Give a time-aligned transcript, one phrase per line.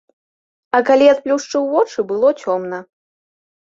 [0.77, 2.85] А калі адплюшчыў вочы, было цёмна.